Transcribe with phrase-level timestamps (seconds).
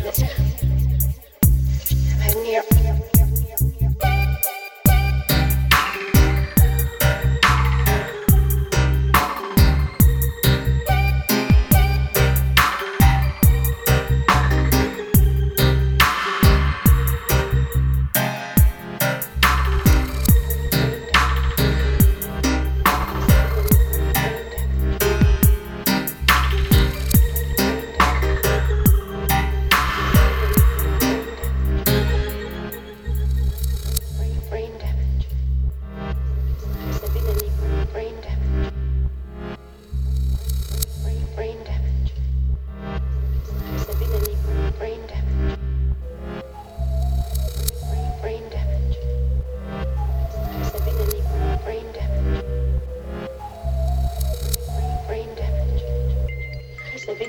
[0.00, 0.30] brain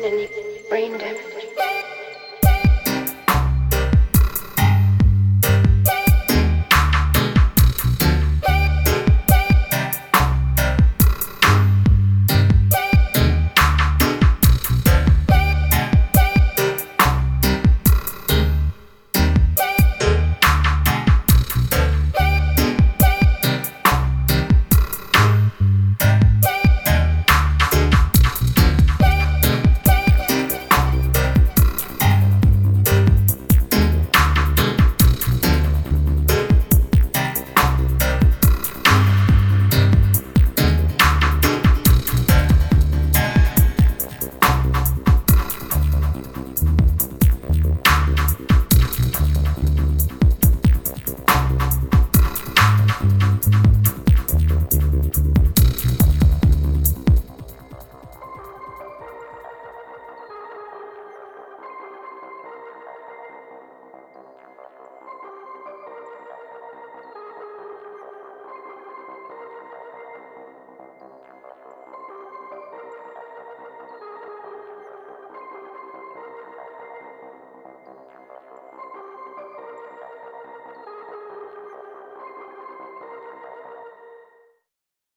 [0.03, 0.27] Any
[0.69, 1.30] brain damage?